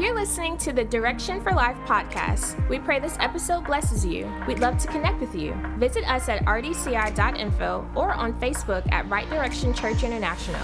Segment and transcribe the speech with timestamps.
[0.00, 2.66] You're listening to the Direction for Life podcast.
[2.70, 4.32] We pray this episode blesses you.
[4.48, 5.54] We'd love to connect with you.
[5.76, 10.62] Visit us at rdci.info or on Facebook at Right Direction Church International.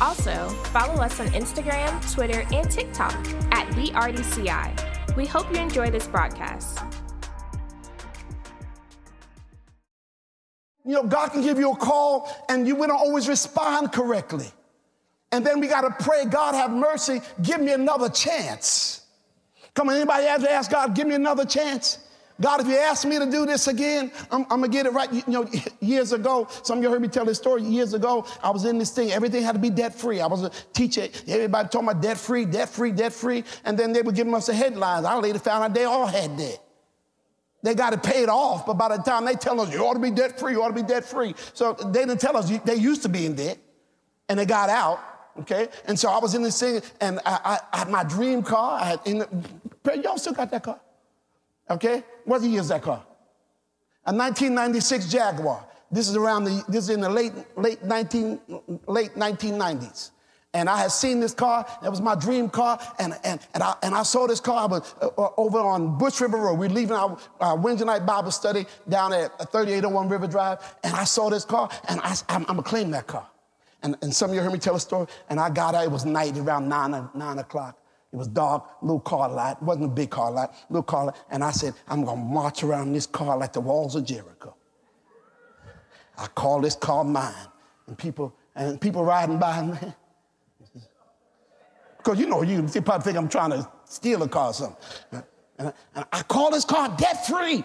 [0.00, 3.12] Also, follow us on Instagram, Twitter, and TikTok
[3.52, 5.16] at the RDCI.
[5.16, 6.78] We hope you enjoy this broadcast.
[10.86, 14.50] You know, God can give you a call and you will not always respond correctly.
[15.30, 19.02] And then we got to pray, God have mercy, give me another chance.
[19.74, 21.98] Come on, anybody ever ask God, give me another chance?
[22.40, 25.12] God, if you ask me to do this again, I'm, I'm, gonna get it right.
[25.12, 27.62] You know, years ago, some of you heard me tell this story.
[27.62, 29.10] Years ago, I was in this thing.
[29.10, 30.20] Everything had to be debt free.
[30.20, 31.08] I was a teacher.
[31.26, 33.42] Everybody talking about debt free, debt free, debt free.
[33.64, 35.04] And then they were giving us the headlines.
[35.04, 36.62] I later found out they all had debt.
[37.64, 39.98] They got it paid off, but by the time they tell us you ought to
[39.98, 41.34] be debt free, you ought to be debt free.
[41.54, 43.58] So they didn't tell us they used to be in debt
[44.28, 45.00] and they got out.
[45.40, 48.42] Okay, and so I was in this thing, and I, I, I had my dream
[48.42, 48.80] car.
[48.80, 50.80] I had in the, y'all still got that car?
[51.70, 53.04] Okay, what year is that car?
[54.06, 55.64] A 1996 Jaguar.
[55.90, 56.64] This is around the.
[56.68, 58.40] This is in the late late 19
[58.86, 60.10] late 1990s.
[60.54, 61.66] And I had seen this car.
[61.82, 62.80] That was my dream car.
[62.98, 64.62] And, and, and, I, and I saw this car.
[64.62, 66.54] I was uh, uh over on Bush River Road.
[66.54, 70.76] We are leaving our, our Wednesday night Bible study down at 3801 River Drive.
[70.82, 71.68] And I saw this car.
[71.88, 73.28] And I, I'm, I'm going to claim that car.
[73.82, 75.06] And, and some of you heard me tell a story.
[75.30, 75.84] And I got out.
[75.84, 77.78] It was night around 9, 9 o'clock.
[78.12, 79.58] It was dark, little car lot.
[79.58, 81.16] It wasn't a big car lot, little car lot.
[81.30, 84.54] And I said, I'm going to march around this car like the walls of Jericho.
[86.16, 87.34] I call this car mine.
[87.86, 89.78] And people, and people riding by, me.
[91.98, 95.22] Because you know, you probably think I'm trying to steal a car or something.
[95.58, 97.64] And I, and I call this car debt free.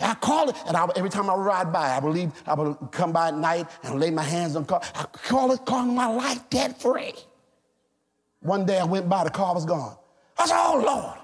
[0.00, 3.12] I call it, and I, every time I ride by, I believe I would come
[3.12, 4.82] by at night and lay my hands on the car.
[4.94, 7.14] I call this car my life debt free.
[8.40, 9.96] One day I went by, the car was gone.
[10.38, 11.18] I said, Oh Lord.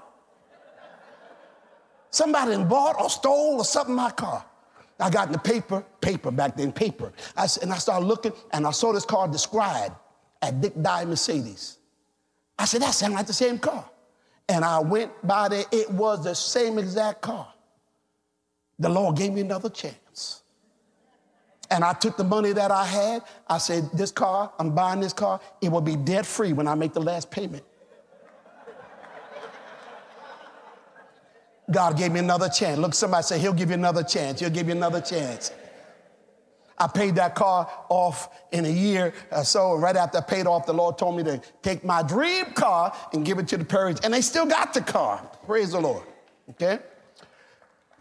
[2.09, 4.45] Somebody bought or stole or something my car.
[4.99, 7.11] I got in the paper, paper back then, paper.
[7.35, 9.93] I, and I started looking and I saw this car described
[10.41, 11.77] at Dick Dyer Mercedes.
[12.57, 13.87] I said, that sounds like the same car.
[14.49, 17.53] And I went by there, it was the same exact car.
[18.79, 20.43] The Lord gave me another chance.
[21.69, 23.23] And I took the money that I had.
[23.47, 26.75] I said, This car, I'm buying this car, it will be debt free when I
[26.75, 27.63] make the last payment.
[31.69, 32.79] God gave me another chance.
[32.79, 34.39] Look, somebody say, He'll give you another chance.
[34.39, 35.51] He'll give you another chance.
[36.79, 39.73] I paid that car off in a year or so.
[39.73, 42.95] And right after I paid off, the Lord told me to take my dream car
[43.13, 44.01] and give it to the parents.
[44.03, 45.27] And they still got the car.
[45.45, 46.03] Praise the Lord.
[46.51, 46.79] Okay?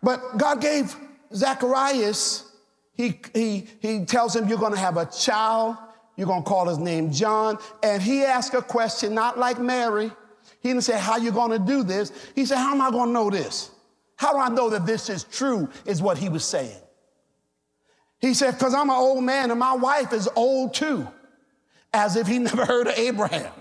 [0.02, 0.94] But God gave
[1.34, 2.52] Zacharias,
[2.92, 5.76] he, he, he tells him, You're going to have a child.
[6.16, 7.58] You're going to call his name John.
[7.82, 10.10] And he asked a question, not like Mary.
[10.60, 12.12] He didn't say, How you going to do this?
[12.34, 13.70] He said, How am I going to know this?
[14.16, 15.68] How do I know that this is true?
[15.84, 16.80] Is what he was saying.
[18.20, 21.06] He said, Because I'm an old man and my wife is old too,
[21.92, 23.52] as if he never heard of Abraham.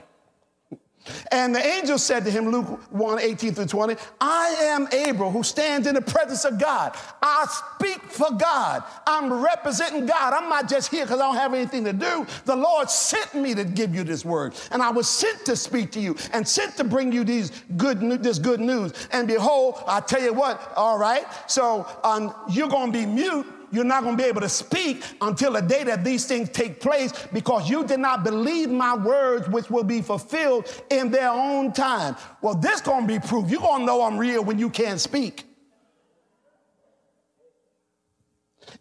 [1.31, 5.44] And the angel said to him, Luke 1 18 through 20, I am Gabriel who
[5.44, 6.95] stands in the presence of God.
[7.21, 7.45] I
[7.75, 8.83] speak for God.
[9.05, 10.33] I'm representing God.
[10.33, 12.25] I'm not just here because I don't have anything to do.
[12.45, 14.55] The Lord sent me to give you this word.
[14.71, 17.99] And I was sent to speak to you and sent to bring you these good,
[18.23, 19.07] this good news.
[19.11, 23.45] And behold, I tell you what, all right, so um, you're going to be mute
[23.75, 26.80] you're not going to be able to speak until the day that these things take
[26.80, 31.74] place because you did not believe my words, which will be fulfilled in their own
[31.74, 32.16] time.
[32.41, 33.50] Well, this going to be proof.
[33.50, 35.44] You're going to know I'm real when you can't speak.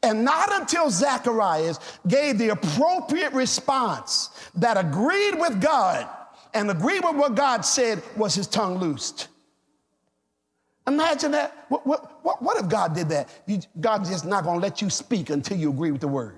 [0.03, 6.09] And not until Zacharias gave the appropriate response that agreed with God
[6.53, 9.28] and agreed with what God said was his tongue loosed.
[10.86, 11.66] Imagine that.
[11.68, 13.28] What, what, what, if God did that?
[13.46, 16.36] You, God's just not going to let you speak until you agree with the word.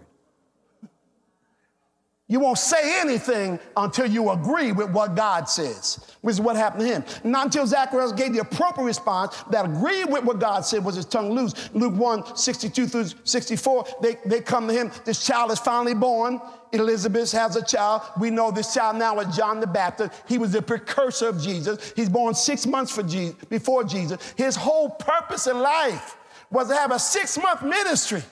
[2.29, 6.81] You won't say anything until you agree with what God says, which is what happened
[6.81, 7.05] to him.
[7.23, 11.05] Not until Zacharias gave the appropriate response that agreed with what God said was his
[11.05, 11.71] tongue loose.
[11.73, 14.91] Luke 1 62 through 64, they, they come to him.
[15.05, 16.41] This child is finally born.
[16.73, 18.03] Elizabeth has a child.
[18.19, 20.13] We know this child now is John the Baptist.
[20.27, 21.93] He was the precursor of Jesus.
[21.95, 24.35] He's born six months for Jesus, before Jesus.
[24.37, 26.17] His whole purpose in life
[26.51, 28.23] was to have a six month ministry.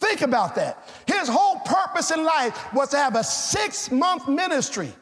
[0.00, 0.88] Think about that.
[1.06, 4.92] His whole purpose in life was to have a six month ministry.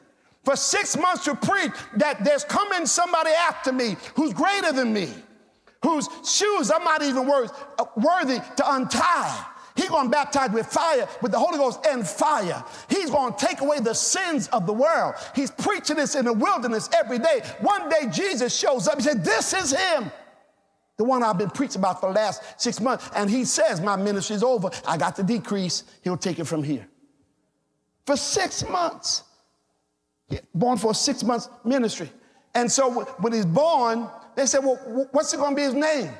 [0.44, 5.12] For six months to preach that there's coming somebody after me who's greater than me,
[5.82, 9.44] whose shoes I'm not even worth, uh, worthy to untie.
[9.78, 12.64] He's going to baptize with fire, with the Holy Ghost and fire.
[12.90, 15.14] He's going to take away the sins of the world.
[15.36, 17.42] He's preaching this in the wilderness every day.
[17.60, 18.96] One day Jesus shows up.
[18.96, 20.10] He said, This is him.
[20.96, 23.08] The one I've been preaching about for the last six months.
[23.14, 24.68] And he says, My ministry's over.
[24.84, 25.84] I got to decrease.
[26.02, 26.88] He'll take it from here.
[28.04, 29.22] For six months.
[30.52, 32.10] Born for a six months ministry.
[32.52, 36.10] And so when he's born, they said, Well, what's it going to be his name?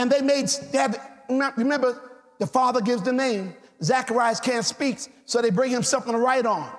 [0.00, 0.86] And they made, they
[1.28, 2.00] remember,
[2.38, 3.54] the father gives the name.
[3.82, 6.70] Zacharias can't speak, so they bring him something to write on.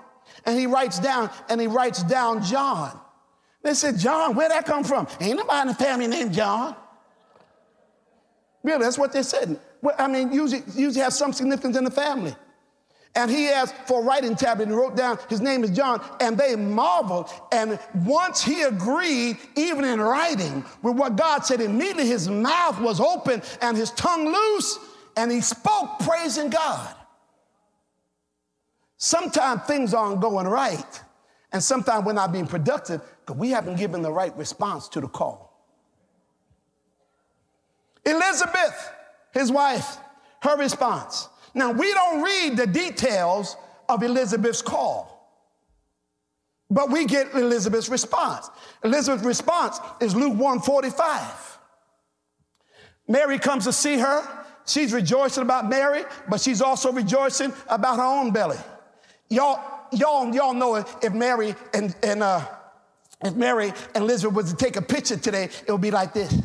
[0.43, 2.99] And he writes down, and he writes down John.
[3.61, 5.07] They said, John, where'd that come from?
[5.19, 6.75] Ain't nobody in the family named John.
[8.63, 9.59] Really, that's what they said.
[9.83, 12.35] Well, I mean, usually, usually have some significance in the family.
[13.13, 16.37] And he asked for a writing tablet and wrote down, his name is John, and
[16.37, 17.29] they marveled.
[17.51, 23.01] And once he agreed, even in writing, with what God said, immediately his mouth was
[23.01, 24.79] open and his tongue loose,
[25.17, 26.95] and he spoke praising God.
[28.95, 31.01] Sometimes things aren't going right,
[31.51, 35.07] and sometimes we're not being productive because we haven't given the right response to the
[35.09, 35.51] call.
[38.05, 38.91] Elizabeth,
[39.33, 39.97] his wife,
[40.43, 41.27] her response.
[41.53, 43.57] Now, we don't read the details
[43.89, 45.11] of Elizabeth's call,
[46.69, 48.49] but we get Elizabeth's response.
[48.83, 51.59] Elizabeth's response is Luke 145.
[53.07, 54.23] Mary comes to see her.
[54.65, 58.57] She's rejoicing about Mary, but she's also rejoicing about her own belly.
[59.29, 59.59] Y'all,
[59.91, 62.45] y'all, y'all know if Mary and, and uh,
[63.23, 66.41] if Mary and Elizabeth was to take a picture today, it would be like this.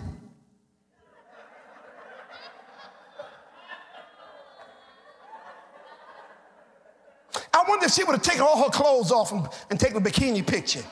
[7.55, 10.01] I wonder if she would have taken all her clothes off and, and taken a
[10.01, 10.83] bikini picture.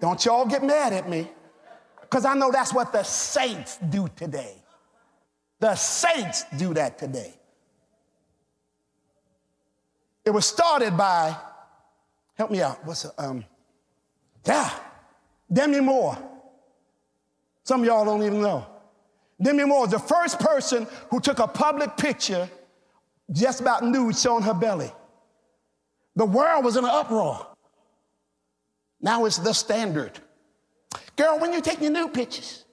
[0.00, 1.28] Don't y'all get mad at me,
[2.00, 4.54] because I know that's what the saints do today.
[5.58, 7.34] The saints do that today.
[10.24, 11.36] It was started by,
[12.34, 13.44] help me out, what's it, um,
[14.46, 14.70] yeah,
[15.52, 16.16] Demi Moore.
[17.64, 18.66] Some of y'all don't even know.
[19.42, 22.48] Demi Moore is the first person who took a public picture
[23.30, 24.90] just about nude showing her belly.
[26.20, 27.46] The world was in an uproar.
[29.00, 30.18] Now it's the standard.
[31.16, 32.66] Girl, when you take your new pictures,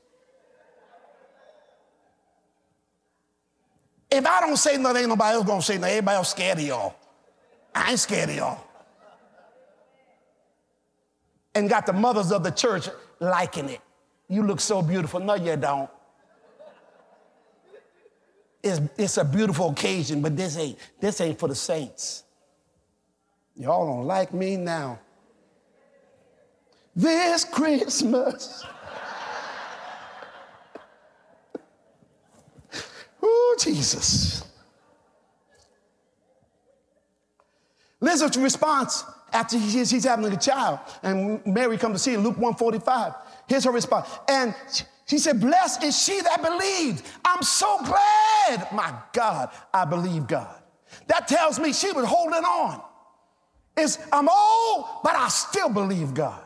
[4.11, 5.91] if I don't say nothing, ain't nobody else gonna say nothing.
[5.91, 6.95] Everybody else scared of y'all.
[7.73, 8.63] I ain't scared of y'all.
[11.55, 12.89] And got the mothers of the church
[13.21, 13.79] liking it.
[14.27, 15.21] You look so beautiful.
[15.21, 15.89] No, you don't.
[18.61, 22.25] It's, it's a beautiful occasion, but this ain't, this ain't for the saints.
[23.57, 24.99] Y'all don't like me now.
[26.95, 28.63] This Christmas.
[33.23, 34.43] oh, Jesus.
[38.01, 42.37] Elizabeth's response after he's, he's having a child, and Mary comes to see him, Luke
[42.37, 43.13] 145.
[43.47, 44.07] Here's her response.
[44.29, 44.53] And
[45.07, 47.03] she said, Blessed is she that believed.
[47.25, 48.67] I'm so glad.
[48.71, 50.55] My God, I believe God.
[51.07, 52.81] That tells me she was holding on.
[53.77, 56.41] It's, I'm old, but I still believe God.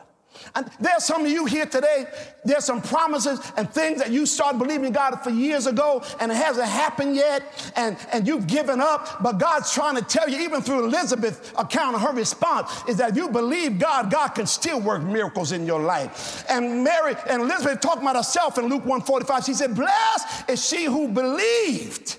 [0.54, 2.06] And there's some of you here today,
[2.44, 6.34] there's some promises and things that you started believing God for years ago and it
[6.34, 9.22] hasn't happened yet and, and you've given up.
[9.22, 13.10] But God's trying to tell you, even through Elizabeth's account of her response, is that
[13.10, 16.44] if you believe God, God can still work miracles in your life.
[16.48, 20.84] And Mary and Elizabeth talking about herself in Luke 145, she said, Blessed is she
[20.84, 22.18] who believed.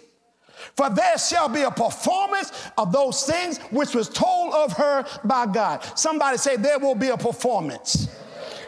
[0.75, 5.45] For there shall be a performance of those things which was told of her by
[5.45, 5.83] God.
[5.97, 8.07] Somebody say, There will be a performance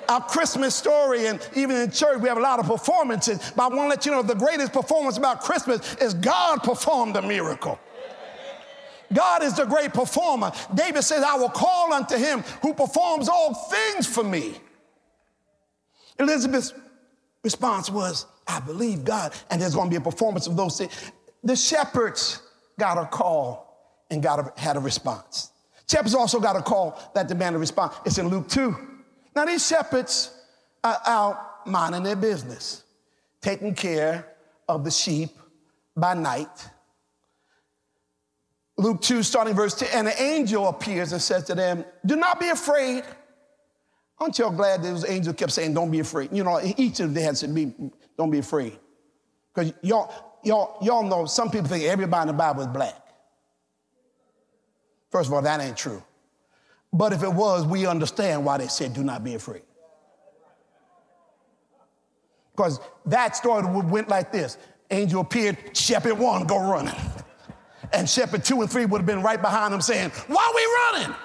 [0.10, 3.40] our Christmas story, and even in church, we have a lot of performances.
[3.56, 7.16] But I want to let you know the greatest performance about Christmas is God performed
[7.16, 7.80] a miracle.
[9.14, 10.52] God is the great performer.
[10.74, 14.56] David says, I will call unto him who performs all things for me.
[16.20, 16.74] Elizabeth's
[17.44, 21.12] response was, I believe God, and there's going to be a performance of those things.
[21.46, 22.42] The shepherds
[22.78, 25.52] got a call and got a, had a response.
[25.88, 27.96] Shepherds also got a call that demanded a response.
[28.06, 28.76] It's in Luke 2.
[29.36, 30.32] Now, these shepherds
[30.84, 32.84] are out minding their business,
[33.42, 34.28] taking care
[34.68, 35.30] of the sheep
[35.96, 36.70] by night.
[38.78, 42.40] Luke 2, starting verse 10, and an angel appears and says to them, Do not
[42.40, 43.04] be afraid.
[44.18, 46.30] Aren't y'all glad those angels kept saying, Don't be afraid?
[46.34, 47.54] You know, each of them had said,
[48.18, 48.78] Don't be afraid.
[49.54, 52.96] Because y'all, y'all, y'all know some people think everybody in the Bible is black.
[55.12, 56.04] First of all, that ain't true.
[56.94, 59.64] But if it was, we understand why they said, do not be afraid.
[62.56, 64.58] Because that story went like this
[64.90, 66.96] angel appeared, shepherd one, go running.
[67.92, 71.16] And shepherd two and three would have been right behind him saying, Why we running?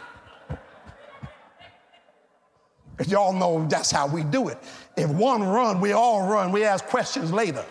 [3.07, 4.59] Y'all know that's how we do it.
[4.97, 6.53] If one run, we all run.
[6.53, 7.65] We ask questions later.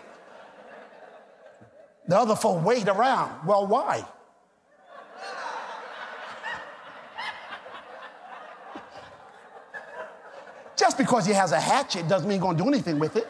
[2.09, 3.45] The other folk wait around.
[3.45, 4.03] Well, why?
[10.75, 13.27] Just because he has a hatchet doesn't mean he's gonna do anything with it.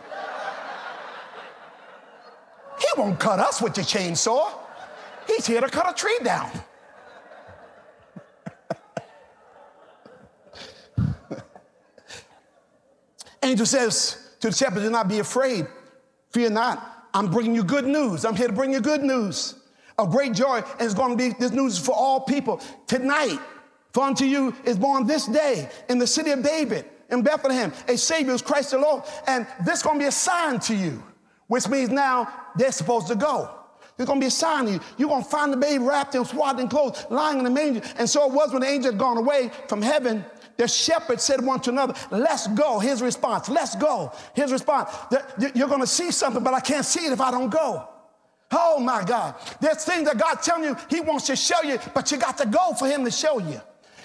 [2.79, 4.49] He won't cut us with the chainsaw.
[5.27, 6.49] He's here to cut a tree down.
[13.43, 15.67] Angel says to the shepherd, Do not be afraid.
[16.31, 16.98] Fear not.
[17.13, 18.25] I'm bringing you good news.
[18.25, 19.55] I'm here to bring you good news
[19.97, 20.57] of great joy.
[20.57, 22.61] And it's going to be this news for all people.
[22.87, 23.39] Tonight,
[23.93, 27.97] for unto you is born this day in the city of David, in Bethlehem, a
[27.97, 29.03] Savior is Christ the Lord.
[29.27, 31.03] And this is going to be a sign to you,
[31.47, 33.49] which means now they're supposed to go.
[33.97, 34.79] There's going to be a sign to you.
[34.97, 37.81] You're going to find the baby wrapped in swaddling clothes, lying in the manger.
[37.97, 40.23] And so it was when the angel had gone away from heaven
[40.59, 42.79] the shepherds said one to another, Let's go.
[42.79, 44.11] His response, Let's go.
[44.33, 44.89] His response,
[45.55, 47.87] You're going to see something, but I can't see it if I don't go.
[48.51, 49.35] Oh my God.
[49.61, 52.45] There's things that God's telling you He wants to show you, but you got to
[52.45, 53.61] go for Him to show you.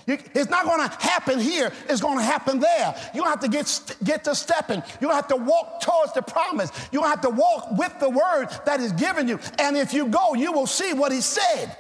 [0.07, 1.73] You, it's not going to happen here.
[1.89, 2.95] It's going to happen there.
[3.15, 4.81] You have to get, get to stepping.
[5.01, 6.71] You have to walk towards the promise.
[6.93, 9.41] You have to walk with the word that is given you.
[9.59, 11.77] And if you go, you will see what he said.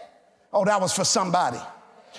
[0.52, 1.60] Oh, that was for somebody.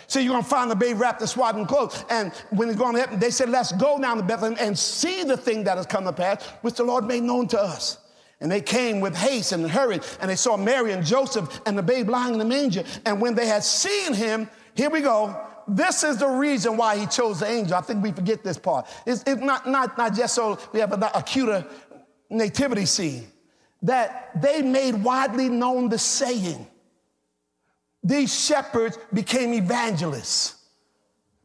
[0.08, 2.04] So you're going to find the baby wrapped in swaddling clothes.
[2.10, 5.24] And when it's going to happen, they said, let's go down to Bethlehem and see
[5.24, 8.00] the thing that has come to pass, which the Lord made known to us.
[8.42, 11.84] And they came with haste and hurried, and they saw Mary and Joseph and the
[11.84, 12.84] babe lying in the manger.
[13.06, 15.40] And when they had seen him, here we go.
[15.68, 17.76] This is the reason why he chose the angel.
[17.76, 18.88] I think we forget this part.
[19.06, 21.98] It's, it's not, not, not just so we have a, a cuter uh,
[22.30, 23.26] nativity scene,
[23.82, 26.68] that they made widely known the saying
[28.06, 30.62] these shepherds became evangelists.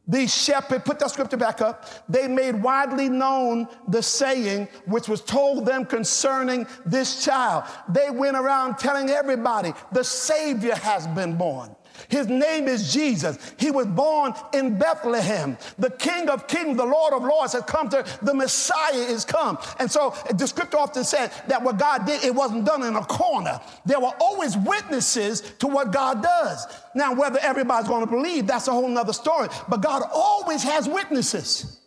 [0.07, 5.21] These shepherds, put that scripture back up, they made widely known the saying which was
[5.21, 7.63] told them concerning this child.
[7.89, 11.75] They went around telling everybody, the Savior has been born.
[12.09, 13.37] His name is Jesus.
[13.57, 15.57] He was born in Bethlehem.
[15.77, 19.57] The King of Kings, the Lord of Lords has come to, the Messiah is come.
[19.79, 23.03] And so the scripture often said that what God did, it wasn't done in a
[23.03, 23.59] corner.
[23.85, 26.67] There were always witnesses to what God does.
[26.95, 29.49] Now, whether everybody's going to believe, that's a whole nother story.
[29.69, 31.79] But God always has witnesses.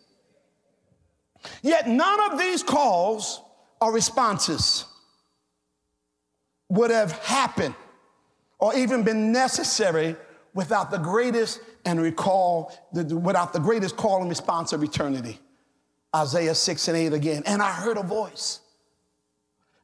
[1.61, 3.41] Yet none of these calls
[3.81, 4.85] or responses
[6.69, 7.75] would have happened
[8.59, 10.15] or even been necessary
[10.53, 15.39] without the greatest and recall, without the greatest call and response of eternity.
[16.15, 17.43] Isaiah 6 and 8 again.
[17.45, 18.61] And I heard a voice.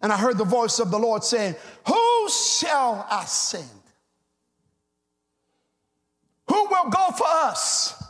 [0.01, 1.55] And I heard the voice of the Lord saying,
[1.87, 3.65] Who shall I send?
[6.47, 8.01] Who will go for us?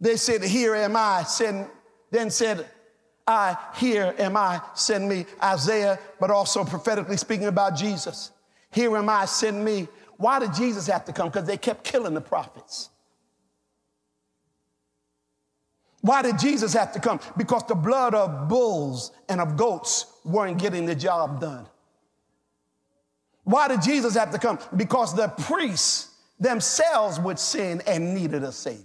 [0.00, 1.22] They said, Here am I.
[1.22, 1.68] Send,
[2.10, 2.66] then said,
[3.26, 5.24] I, here am I, send me.
[5.42, 8.30] Isaiah, but also prophetically speaking about Jesus.
[8.74, 9.86] Here am I, send me.
[10.16, 11.28] Why did Jesus have to come?
[11.28, 12.90] Because they kept killing the prophets.
[16.00, 17.20] Why did Jesus have to come?
[17.36, 21.66] Because the blood of bulls and of goats weren't getting the job done.
[23.44, 24.58] Why did Jesus have to come?
[24.74, 28.82] Because the priests themselves would sin and needed a Savior.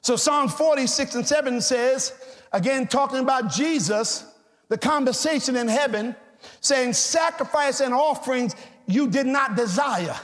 [0.00, 2.14] So Psalm 46 and 7 says,
[2.52, 4.24] again, talking about Jesus,
[4.68, 6.16] the conversation in heaven,
[6.60, 8.54] saying, Sacrifice and offerings
[8.86, 10.16] you did not desire.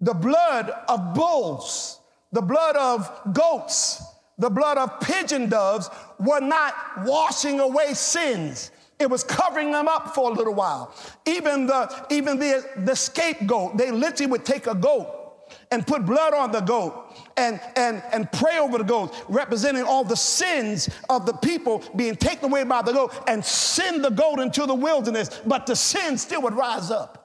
[0.00, 2.00] The blood of bulls,
[2.32, 4.02] the blood of goats,
[4.38, 5.88] the blood of pigeon doves
[6.18, 8.70] were not washing away sins.
[8.98, 10.94] It was covering them up for a little while.
[11.26, 15.08] Even the, even the, the scapegoat, they literally would take a goat
[15.70, 20.04] and put blood on the goat and, and, and pray over the goat, representing all
[20.04, 24.40] the sins of the people being taken away by the goat, and send the goat
[24.40, 27.22] into the wilderness, but the sin still would rise up.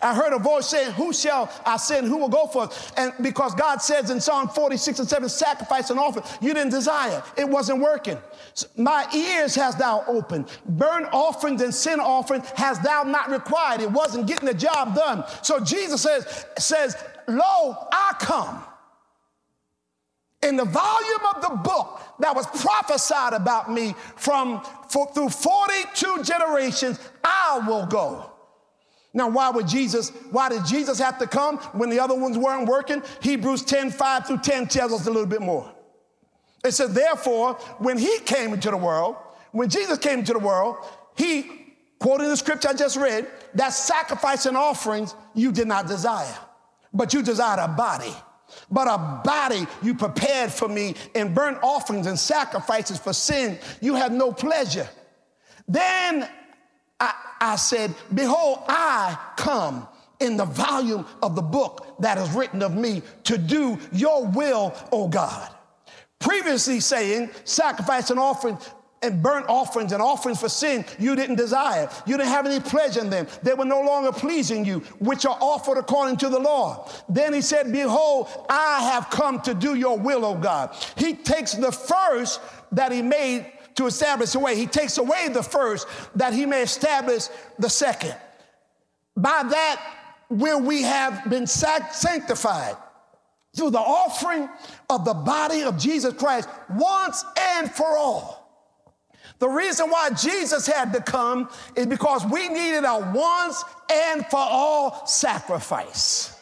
[0.00, 2.06] I heard a voice saying, Who shall I send?
[2.06, 2.92] Who will go for us?
[2.96, 7.22] And because God says in Psalm 46 and 7, sacrifice and offer, you didn't desire.
[7.36, 8.18] It wasn't working.
[8.76, 10.46] My ears has thou opened.
[10.68, 13.80] Burnt offerings and sin offerings has thou not required.
[13.80, 15.24] It wasn't getting the job done.
[15.42, 16.96] So Jesus says, says
[17.28, 18.64] Lo, I come.
[20.42, 26.22] In the volume of the book that was prophesied about me from for, through 42
[26.22, 28.32] generations, I will go.
[29.12, 32.68] Now, why would Jesus, why did Jesus have to come when the other ones weren't
[32.68, 33.02] working?
[33.20, 35.72] Hebrews 10, 5 through 10 tells us a little bit more.
[36.64, 39.16] It says, therefore, when he came into the world,
[39.52, 40.76] when Jesus came into the world,
[41.16, 41.50] he,
[41.98, 46.36] quoting the scripture I just read, that sacrifice and offerings you did not desire,
[46.92, 48.14] but you desired a body.
[48.70, 53.94] But a body you prepared for me in burnt offerings and sacrifices for sin, you
[53.94, 54.88] have no pleasure.
[55.66, 56.28] Then
[56.98, 59.86] I, I said, Behold, I come
[60.20, 64.74] in the volume of the book that is written of me to do your will,
[64.90, 65.50] O God.
[66.18, 68.58] Previously saying, sacrifice and offering
[69.02, 71.88] and burnt offerings and offerings for sin you didn't desire.
[72.06, 73.26] You didn't have any pleasure in them.
[73.42, 76.90] They were no longer pleasing you, which are offered according to the law.
[77.08, 80.74] Then he said, Behold, I have come to do your will, O God.
[80.96, 82.40] He takes the first
[82.72, 84.56] that he made to establish the way.
[84.56, 85.86] He takes away the first
[86.16, 87.28] that he may establish
[87.58, 88.16] the second.
[89.16, 89.94] By that,
[90.30, 92.76] will we have been sanctified
[93.56, 94.48] through the offering
[94.90, 98.37] of the body of Jesus Christ once and for all.
[99.38, 104.40] The reason why Jesus had to come is because we needed a once and for
[104.40, 106.34] all sacrifice.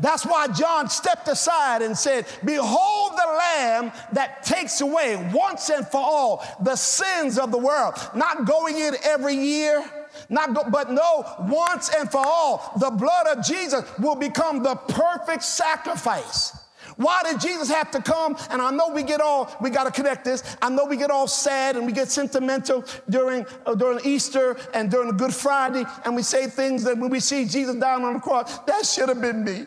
[0.00, 5.86] That's why John stepped aside and said, Behold the Lamb that takes away once and
[5.86, 7.94] for all the sins of the world.
[8.14, 9.84] Not going in every year,
[10.28, 14.76] not go, but no, once and for all, the blood of Jesus will become the
[14.76, 16.56] perfect sacrifice.
[16.98, 18.36] Why did Jesus have to come?
[18.50, 20.42] And I know we get all, we got to connect this.
[20.60, 24.90] I know we get all sad and we get sentimental during, uh, during Easter and
[24.90, 28.20] during Good Friday, and we say things that when we see Jesus down on the
[28.20, 29.66] cross, that should have been me.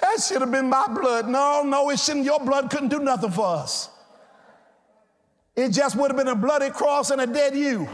[0.00, 1.28] That should have been my blood.
[1.28, 2.24] No, no, it shouldn't.
[2.24, 3.90] Your blood couldn't do nothing for us.
[5.54, 7.86] It just would have been a bloody cross and a dead you.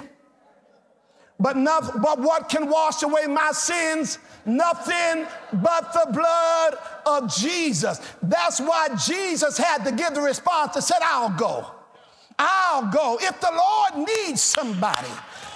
[1.41, 4.19] But, nothing, but what can wash away my sins?
[4.45, 8.01] Nothing but the blood of Jesus.
[8.23, 11.67] That's why Jesus had to give the response to said, I'll go.
[12.39, 13.19] I'll go.
[13.21, 15.09] If the Lord needs somebody,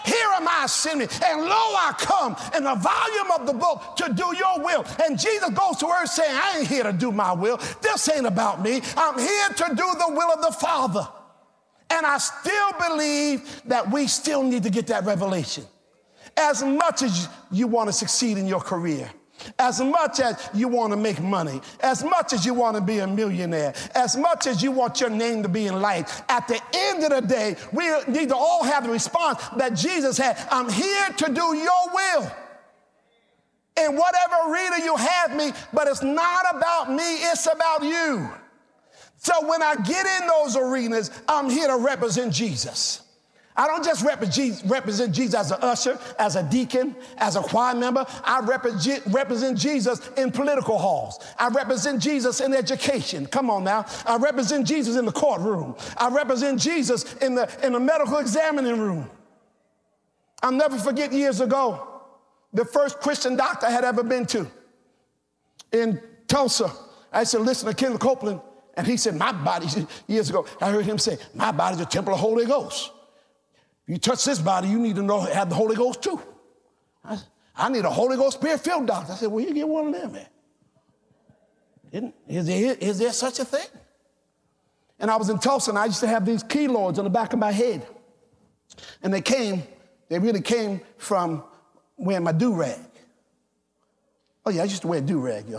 [0.05, 4.13] here am I sending, and lo, I come in the volume of the book to
[4.13, 4.85] do your will.
[5.05, 7.59] And Jesus goes to earth saying, I ain't here to do my will.
[7.81, 8.83] This ain't about me.
[8.97, 11.07] I'm here to do the will of the Father.
[11.91, 15.65] And I still believe that we still need to get that revelation.
[16.37, 19.11] As much as you want to succeed in your career,
[19.59, 22.99] as much as you want to make money, as much as you want to be
[22.99, 26.61] a millionaire, as much as you want your name to be in light, at the
[26.75, 30.69] end of the day, we need to all have the response that Jesus had I'm
[30.69, 32.33] here to do your will.
[33.75, 38.29] In whatever arena you have me, but it's not about me, it's about you.
[39.17, 43.03] So when I get in those arenas, I'm here to represent Jesus.
[43.55, 48.07] I don't just represent Jesus as an usher, as a deacon, as a choir member.
[48.25, 51.23] I represent Jesus in political halls.
[51.39, 53.27] I represent Jesus in education.
[53.27, 53.85] Come on now.
[54.07, 55.77] I represent Jesus in the courtroom.
[55.99, 59.11] I represent Jesus in the, in the medical examining room.
[60.43, 61.89] I'll never forget years ago,
[62.55, 64.51] the first Christian doctor I had ever been to
[65.73, 66.73] in Tulsa.
[67.13, 68.41] I said, listen to Kenneth Copeland.
[68.75, 69.67] And he said, my body,
[70.07, 72.91] years ago, I heard him say, my body's a temple of the Holy Ghost.
[73.93, 76.19] You touch this body, you need to know have the Holy Ghost too.
[77.05, 77.19] I,
[77.55, 79.13] I need a Holy Ghost spirit filled doctor.
[79.13, 80.27] I said, well, you get one of them, man.
[81.91, 83.67] Didn't is there, is there such a thing?
[84.99, 87.35] And I was in Tulsa and I used to have these keloids on the back
[87.35, 87.87] of my head.
[89.03, 89.63] And they came,
[90.09, 91.45] they really came from
[91.99, 92.81] wearing my do rag.
[94.47, 95.59] Oh, yeah, I used to wear a do rag, yo.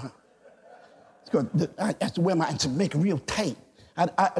[1.77, 3.57] I used to wear my, to make it real tight.
[3.95, 4.31] I, I,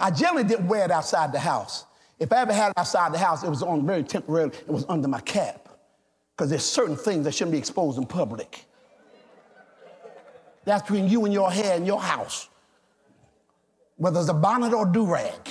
[0.00, 1.86] I generally didn't wear it outside the house.
[2.18, 4.84] If I ever had it outside the house, it was on very temporarily, it was
[4.88, 5.68] under my cap.
[6.36, 8.64] Because there's certain things that shouldn't be exposed in public.
[10.64, 12.48] That's between you and your hair and your house.
[13.96, 15.48] Whether it's a bonnet or do rag.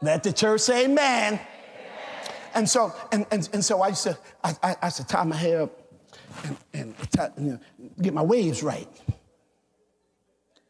[0.00, 1.34] Let the church say amen.
[1.34, 1.40] amen.
[2.54, 5.24] And so, and, and, and so I used to, I, I, I used to tie
[5.24, 5.70] my hair up
[6.44, 7.60] and, and, tie, you know,
[8.00, 8.88] get my waves right.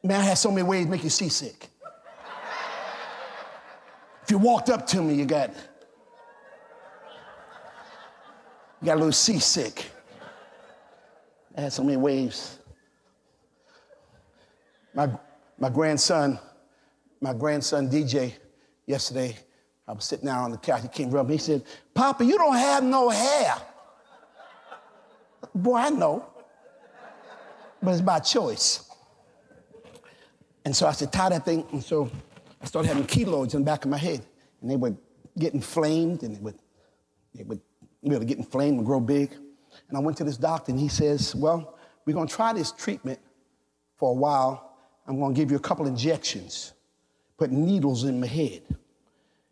[0.03, 1.69] Man, I had so many waves make you seasick.
[4.23, 5.51] If you walked up to me, you got
[8.81, 9.91] you got a little seasick.
[11.57, 12.59] I had so many waves.
[14.95, 15.09] My,
[15.59, 16.39] my grandson,
[17.21, 18.35] my grandson DJ,
[18.87, 19.37] yesterday,
[19.87, 20.83] I was sitting down on the couch.
[20.83, 21.35] He came me.
[21.35, 21.63] He said,
[21.95, 23.55] Papa, you don't have no hair.
[25.55, 26.27] Boy, I know.
[27.83, 28.89] But it's by choice.
[30.65, 31.65] And so I said, tie that thing.
[31.73, 32.11] And so
[32.63, 34.25] I started having keloids in the back of my head,
[34.61, 34.97] and they would
[35.37, 36.55] get inflamed, and they would,
[37.35, 37.61] they would
[38.03, 39.33] really get inflamed and grow big.
[39.89, 42.71] And I went to this doctor, and he says, Well, we're going to try this
[42.73, 43.19] treatment
[43.97, 44.77] for a while.
[45.07, 46.73] I'm going to give you a couple injections,
[47.37, 48.63] put needles in my head.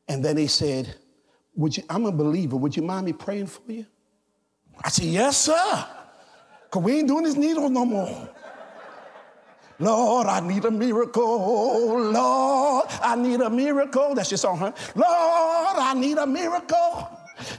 [0.08, 0.94] And then he said,
[1.56, 2.56] Would you, I'm a believer.
[2.56, 3.86] Would you mind me praying for you?
[4.84, 5.86] I said, Yes, sir.
[6.64, 8.28] Because we ain't doing this needle no more.
[9.80, 11.98] Lord, I need a miracle.
[11.98, 14.14] Lord, I need a miracle.
[14.14, 14.72] That's your song, huh?
[14.94, 17.08] Lord, I need a miracle.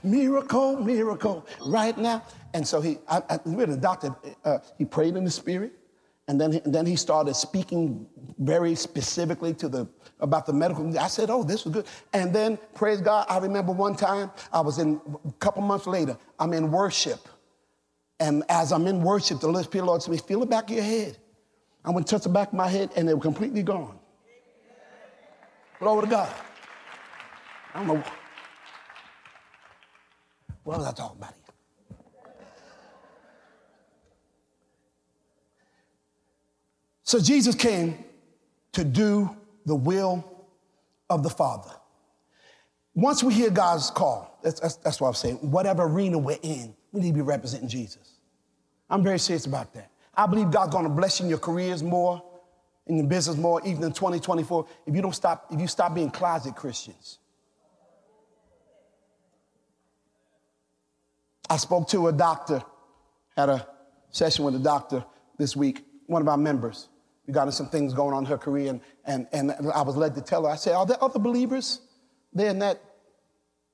[0.03, 2.23] Miracle, miracle, right now.
[2.53, 5.73] And so he, I, I, the doctor, uh, he prayed in the spirit,
[6.27, 8.05] and then, and then he started speaking
[8.37, 9.87] very specifically to the
[10.19, 10.97] about the medical.
[10.99, 14.61] I said, "Oh, this was good." And then, praise God, I remember one time I
[14.61, 16.15] was in a couple months later.
[16.39, 17.27] I'm in worship,
[18.19, 20.85] and as I'm in worship, the Lord said, to me, "Feel the back of your
[20.85, 21.17] head."
[21.83, 23.97] I went to touch the back of my head, and they were completely gone.
[25.79, 26.33] Glory to God.
[27.73, 28.03] I don't know.
[30.63, 31.41] What was I talking about here?
[37.03, 38.05] So Jesus came
[38.73, 40.23] to do the will
[41.09, 41.71] of the Father.
[42.93, 46.73] Once we hear God's call, that's, that's, that's what I'm saying, whatever arena we're in,
[46.91, 48.19] we need to be representing Jesus.
[48.89, 49.90] I'm very serious about that.
[50.21, 52.21] I believe God's gonna bless you in your careers more,
[52.85, 56.11] in your business more, even in 2024, if you don't stop, if you stop being
[56.11, 57.17] closet Christians.
[61.49, 62.63] I spoke to a doctor,
[63.35, 63.67] had a
[64.11, 65.03] session with a doctor
[65.39, 66.89] this week, one of our members.
[67.25, 69.97] We got into some things going on in her career, and, and, and I was
[69.97, 71.81] led to tell her, I said, Are there other believers
[72.31, 72.79] there in that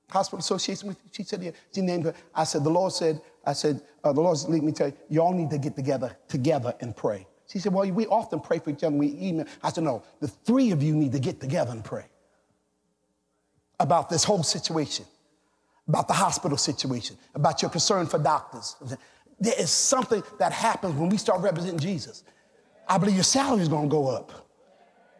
[0.08, 1.10] hospital association with you?
[1.12, 1.50] She said, Yeah.
[1.74, 2.14] She named her.
[2.34, 4.94] I said, The Lord said, I said, uh, The Lord's leading me to tell you,
[5.08, 7.26] y'all need to get together, together and pray.
[7.46, 8.96] She said, Well, we often pray for each other.
[8.96, 9.46] We email.
[9.62, 12.06] I said, No, the three of you need to get together and pray
[13.80, 15.04] about this whole situation
[15.88, 18.76] about the hospital situation, about your concern for doctors.
[19.40, 22.24] There is something that happens when we start representing Jesus.
[22.86, 24.32] I believe your salary is going to go up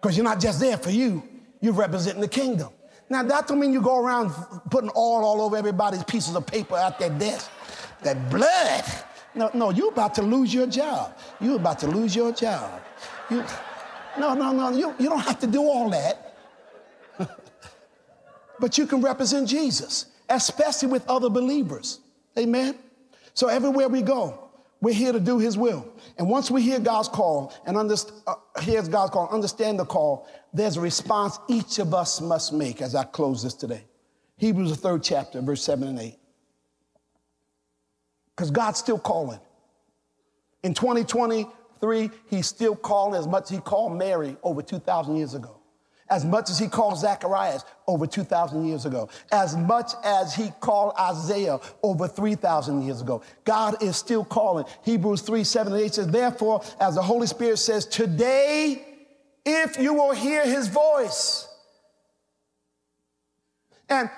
[0.00, 1.22] because you're not just there for you,
[1.60, 2.68] you're representing the kingdom.
[3.10, 4.30] Now, that don't mean you go around
[4.70, 7.50] putting oil all over everybody's pieces of paper at their desk.
[8.02, 8.84] That blood.
[9.34, 11.16] No, no, you're about to lose your job.
[11.40, 12.80] You're about to lose your job.
[13.30, 13.44] You,
[14.18, 16.34] no, no, no, you, you don't have to do all that.
[18.60, 22.00] but you can represent Jesus especially with other believers.
[22.38, 22.76] Amen.
[23.34, 25.90] So everywhere we go, we're here to do His will.
[26.18, 28.34] And once we hear God's call and understand, uh,
[28.90, 33.04] God's call, understand the call, there's a response each of us must make as I
[33.04, 33.84] close this today.
[34.36, 36.17] Hebrews, the third chapter, verse 7 and 8.
[38.38, 39.40] Because God's still calling.
[40.62, 45.56] In 2023, He's still calling as much as He called Mary over 2,000 years ago
[46.10, 50.94] as much as he called Zacharias over 2,000 years ago, as much as he called
[50.98, 53.20] Isaiah over 3,000 years ago.
[53.44, 54.64] God is still calling.
[54.84, 58.86] Hebrews 3 7 and 8 says, Therefore, as the Holy Spirit says, today,
[59.44, 61.46] if you will hear his voice.
[63.90, 64.08] And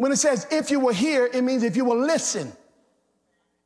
[0.00, 2.54] when it says if you will hear, it means if you will listen,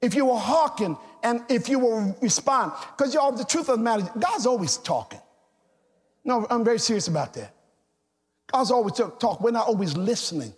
[0.05, 2.73] if you will hearken, and if you will respond.
[2.95, 5.21] Because y'all, the truth of the matter, God's always talking.
[6.25, 7.55] No, I'm very serious about that.
[8.53, 9.41] God's always talk.
[9.41, 10.53] We're not always listening.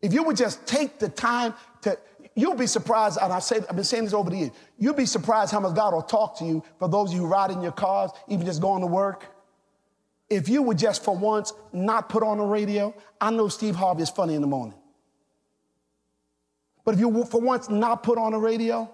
[0.00, 1.98] If you would just take the time to,
[2.36, 5.06] you'll be surprised, and I've, said, I've been saying this over the years, you'll be
[5.06, 8.12] surprised how much God will talk to you for those of you in your cars,
[8.28, 9.26] even just going to work.
[10.30, 14.02] If you would just for once not put on the radio, I know Steve Harvey
[14.02, 14.74] is funny in the morning.
[16.84, 18.90] But if you for once not put on a radio,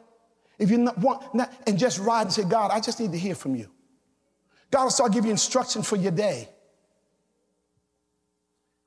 [0.58, 3.18] if you not want, not, and just ride and say, God, I just need to
[3.18, 3.68] hear from you.
[4.70, 6.48] God will start giving you instructions for your day.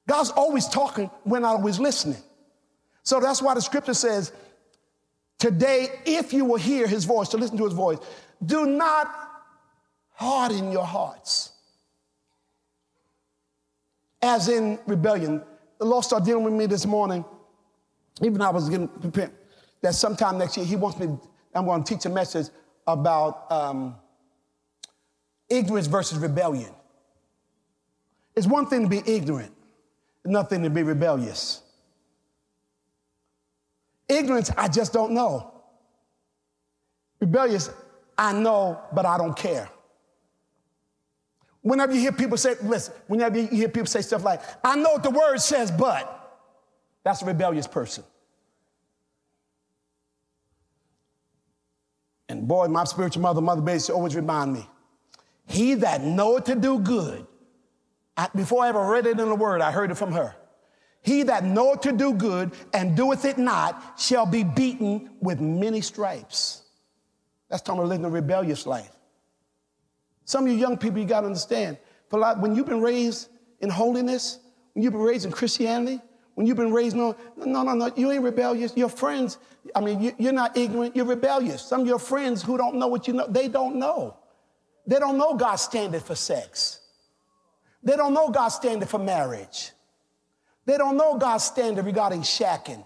[0.08, 2.22] God's always talking, we're not always listening.
[3.04, 4.32] So that's why the scripture says,
[5.40, 7.98] Today, if you will hear his voice, to listen to his voice,
[8.46, 9.12] do not
[10.12, 11.52] harden your hearts.
[14.22, 15.42] As in rebellion.
[15.80, 17.26] The Lord started dealing with me this morning,
[18.22, 19.32] even I was getting prepared,
[19.82, 21.18] that sometime next year, he wants me,
[21.54, 22.48] I'm going to teach a message
[22.86, 23.96] about um,
[25.50, 26.72] ignorance versus rebellion.
[28.36, 29.54] It's one thing to be ignorant,
[30.24, 31.62] another thing to be rebellious.
[34.08, 35.54] Ignorance, I just don't know.
[37.20, 37.70] Rebellious,
[38.18, 39.70] I know, but I don't care.
[41.62, 44.94] Whenever you hear people say, listen, whenever you hear people say stuff like, I know
[44.94, 46.21] what the word says, but
[47.04, 48.04] that's a rebellious person.
[52.30, 54.66] And boy, my spiritual mother, Mother Bates, always remind me
[55.46, 57.28] he that knoweth to do good,
[58.16, 60.36] I, before I ever read it in the word, I heard it from her.
[61.02, 65.82] He that knoweth to do good and doeth it not shall be beaten with many
[65.82, 66.62] stripes.
[67.50, 68.92] That's talking about living a rebellious life.
[70.26, 71.78] Some of you young people, you got to understand.
[72.10, 74.40] For like, when you've been raised in holiness,
[74.74, 76.00] when you've been raised in Christianity,
[76.42, 78.76] when you've been raised, no, no, no, no, you ain't rebellious.
[78.76, 79.38] Your friends,
[79.76, 81.62] I mean, you, are not ignorant, you're rebellious.
[81.62, 84.18] Some of your friends who don't know what you know, they don't know.
[84.88, 86.80] They don't know God's standard for sex.
[87.84, 89.70] They don't know God's standard for marriage.
[90.66, 92.84] They don't know God's standard regarding shacking.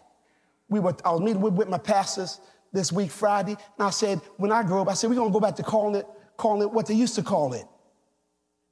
[0.68, 2.42] We were, I was meeting with, with my pastors
[2.74, 5.40] this week, Friday, and I said, when I grew up, I said, we're gonna go
[5.40, 7.64] back to calling it, calling it what they used to call it.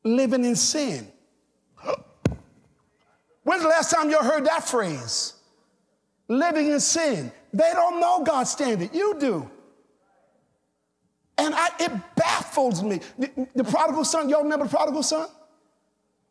[0.03, 1.07] Living in sin.
[3.43, 5.34] When's the last time you heard that phrase?
[6.27, 7.32] Living in sin.
[7.53, 8.93] They don't know God's standard.
[8.93, 9.49] You do.
[11.38, 13.01] And I, it baffles me.
[13.17, 15.27] The, the prodigal son, y'all remember the prodigal son?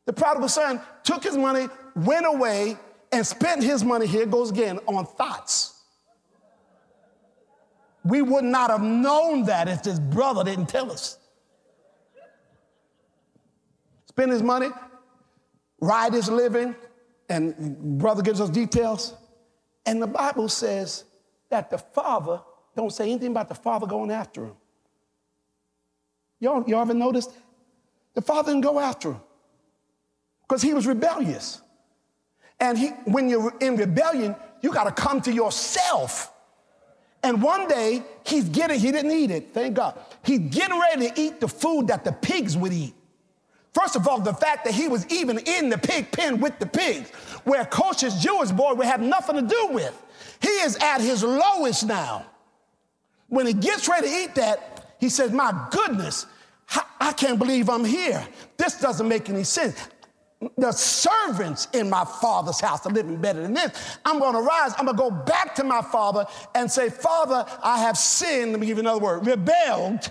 [0.06, 2.76] The prodigal son took his money, went away,
[3.12, 5.80] and spent his money, here goes again, on thoughts.
[8.04, 11.18] We would not have known that if his brother didn't tell us.
[14.06, 14.68] Spend his money,
[15.80, 16.74] ride his living,
[17.32, 19.14] and brother gives us details.
[19.86, 21.04] And the Bible says
[21.48, 22.42] that the father,
[22.76, 24.54] don't say anything about the father going after him.
[26.40, 27.30] Y'all, y'all ever noticed?
[28.14, 29.20] The father didn't go after him
[30.42, 31.62] because he was rebellious.
[32.60, 36.30] And he, when you're in rebellion, you got to come to yourself.
[37.22, 39.98] And one day, he's getting, he didn't eat it, thank God.
[40.22, 42.94] He's getting ready to eat the food that the pigs would eat.
[43.72, 46.66] First of all, the fact that he was even in the pig pen with the
[46.66, 47.10] pigs,
[47.44, 50.00] where Kosher's Jewish boy would have nothing to do with.
[50.40, 52.26] He is at his lowest now.
[53.28, 56.26] When he gets ready to eat that, he says, My goodness,
[57.00, 58.26] I can't believe I'm here.
[58.58, 59.88] This doesn't make any sense
[60.56, 63.98] the servants in my father's house are living better than this.
[64.04, 64.72] I'm going to rise.
[64.78, 68.52] I'm going to go back to my father and say, Father, I have sinned.
[68.52, 70.10] Let me give you another word rebelled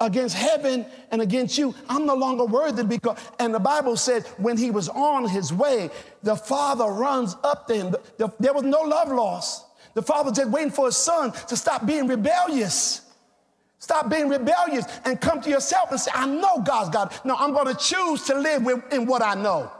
[0.00, 1.74] against heaven and against you.
[1.88, 5.90] I'm no longer worthy because, and the Bible said when he was on his way,
[6.22, 7.96] the father runs up to him.
[8.38, 9.64] There was no love lost.
[9.94, 13.00] The father just waiting for his son to stop being rebellious.
[13.78, 17.14] Stop being rebellious and come to yourself and say, I know God's God.
[17.24, 19.70] No, I'm going to choose to live in what I know.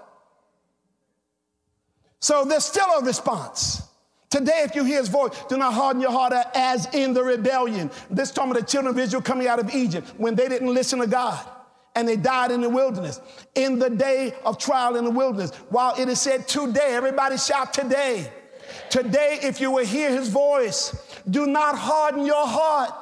[2.21, 3.86] So there's still a response.
[4.31, 7.91] Today, if you hear his voice, do not harden your heart as in the rebellion.
[8.11, 10.99] This time of the children of Israel coming out of Egypt when they didn't listen
[10.99, 11.47] to God
[11.95, 13.21] and they died in the wilderness.
[13.55, 17.73] In the day of trial in the wilderness, while it is said today, everybody shout
[17.73, 18.31] today.
[18.91, 20.95] Today, if you will hear his voice,
[21.31, 22.93] do not harden your heart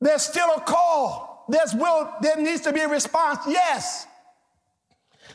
[0.00, 1.44] there's still a call.
[1.48, 3.40] There's will, there needs to be a response.
[3.48, 4.06] Yes.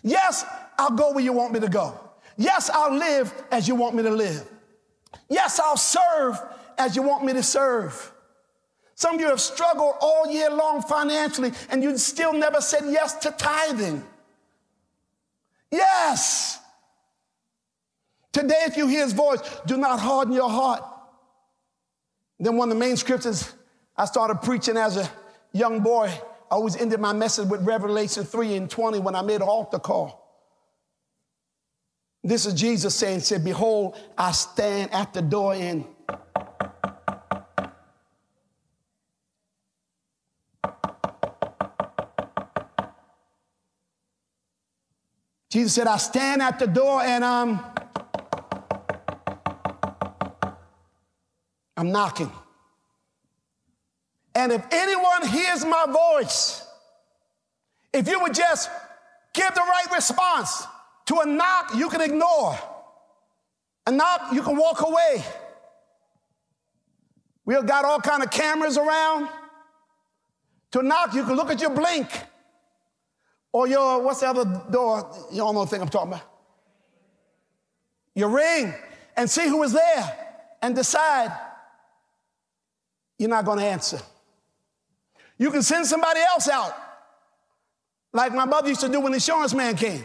[0.03, 0.45] Yes,
[0.77, 1.99] I'll go where you want me to go.
[2.38, 4.43] Yes, I'll live as you want me to live.
[5.30, 6.39] Yes, I'll serve
[6.78, 8.12] as you want me to serve.
[8.96, 13.13] Some of you have struggled all year long financially and you still never said yes
[13.15, 14.04] to tithing.
[15.72, 16.60] Yes.
[18.32, 20.84] Today, if you hear his voice, do not harden your heart.
[22.39, 23.54] Then one of the main scriptures
[23.96, 25.10] I started preaching as a
[25.52, 26.08] young boy.
[26.52, 29.80] I always ended my message with Revelation 3 and 20 when I made an altar
[29.80, 30.22] call.
[32.23, 35.86] This is Jesus saying, said, Behold, I stand at the door and
[45.49, 47.59] Jesus said, I stand at the door and I'm
[51.75, 52.31] I'm knocking.
[54.33, 56.65] And if anyone hears my voice,
[57.91, 58.69] if you would just
[59.33, 60.65] give the right response
[61.05, 62.57] to a knock, you can ignore.
[63.85, 65.23] A knock, you can walk away.
[67.45, 69.27] We have got all kind of cameras around.
[70.71, 72.07] To a knock, you can look at your blink.
[73.51, 75.11] Or your, what's the other door?
[75.31, 76.25] You all know the thing I'm talking about.
[78.15, 78.73] Your ring
[79.15, 81.31] and see who is there and decide
[83.17, 83.99] you're not going to answer.
[85.37, 86.73] You can send somebody else out,
[88.13, 90.03] like my mother used to do when the insurance man came.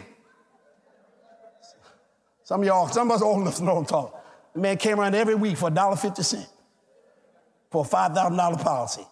[2.49, 4.19] Some of y'all, some of us old enough to know what I'm talking.
[4.55, 6.47] The man came around every week for $1.50
[7.69, 9.05] for a $5,000 policy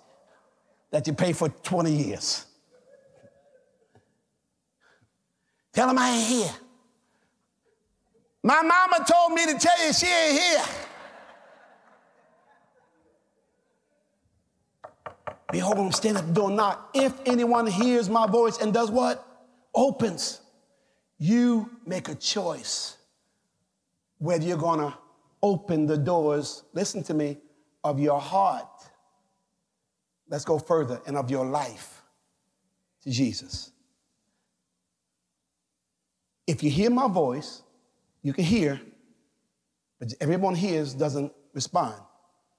[0.89, 2.47] that you pay for 20 years.
[5.71, 6.49] Tell him I ain't here.
[8.41, 10.63] My mama told me to tell you she ain't here.
[15.51, 16.89] Behold, I'm standing at the door, knock.
[16.95, 19.23] If anyone hears my voice and does what?
[19.75, 20.41] Opens.
[21.19, 22.96] You make a choice
[24.19, 24.97] whether you're going to
[25.41, 27.37] open the doors, listen to me,
[27.83, 28.67] of your heart.
[30.29, 32.01] Let's go further, and of your life.
[33.03, 33.71] to Jesus.
[36.45, 37.61] If you hear my voice,
[38.21, 38.81] you can hear,
[39.99, 41.95] but everyone hears doesn't respond.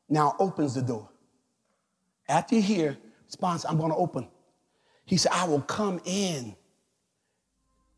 [0.09, 1.11] Now opens the door.
[2.29, 4.29] After you hear, response, I'm going to open.
[5.05, 6.55] He said, I will come in.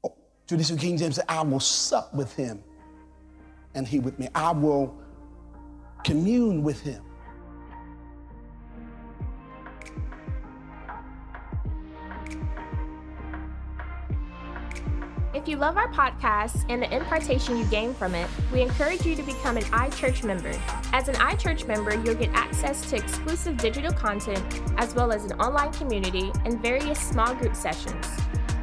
[0.02, 0.14] Oh,
[0.46, 2.62] Traditional King James said, I will sup with him
[3.74, 4.28] and he with me.
[4.34, 4.94] I will
[6.04, 7.02] commune with him.
[15.32, 19.14] If you love our podcast and the impartation you gain from it, we encourage you
[19.14, 20.52] to become an iChurch member.
[20.92, 24.44] As an iChurch member, you'll get access to exclusive digital content,
[24.76, 28.19] as well as an online community and various small group sessions.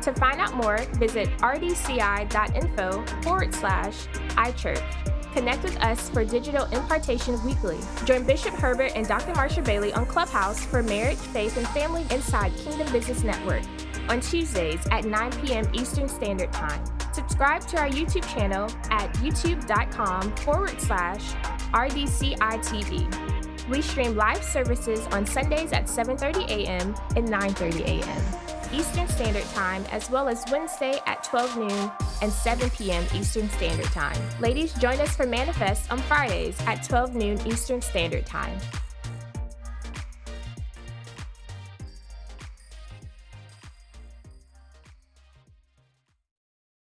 [0.07, 5.33] To find out more, visit rdci.info forward slash iChurch.
[5.33, 7.77] Connect with us for digital impartation weekly.
[8.05, 9.33] Join Bishop Herbert and Dr.
[9.33, 13.63] Marsha Bailey on Clubhouse for Marriage, Faith, and Family Inside Kingdom Business Network
[14.07, 15.69] on Tuesdays at 9 p.m.
[15.73, 16.81] Eastern Standard Time.
[17.11, 21.33] Subscribe to our YouTube channel at youtube.com forward slash
[21.73, 23.67] RDCITV.
[23.67, 26.95] We stream live services on Sundays at 7.30 a.m.
[27.17, 28.46] and 9.30 a.m.
[28.73, 33.05] Eastern Standard Time, as well as Wednesday at 12 noon and 7 p.m.
[33.13, 34.17] Eastern Standard Time.
[34.39, 38.57] Ladies, join us for Manifest on Fridays at 12 noon Eastern Standard Time.